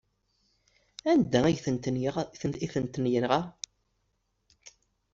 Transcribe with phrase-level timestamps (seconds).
[1.11, 3.39] Anda ay tent-yenɣa?